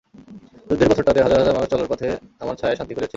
যুদ্ধের 0.67 0.89
বছরটাতে 0.91 1.19
হাজার 1.21 1.39
হাজার 1.39 1.55
মানুষ 1.55 1.69
চলার 1.69 1.89
পথে 1.89 2.07
আমার 2.39 2.55
ছায়ায় 2.55 2.77
শান্তি 2.77 2.93
খুঁজেছে। 2.93 3.09